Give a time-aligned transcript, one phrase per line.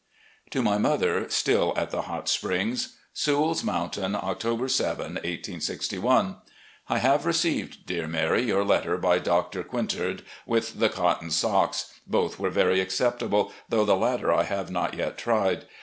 [0.49, 6.37] To my mother, still at the Hot Springs: "Sewell's Mountain, October 7, 1861."
[6.89, 11.93] I received, dear Mary, your letter by Doctor Quin tard, with the cotton socks.
[12.07, 15.67] Both were very acceptable, though the latter I have not yet tried.